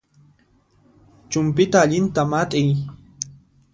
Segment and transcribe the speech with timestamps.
[1.29, 2.69] Chumpyta allinta mat'iy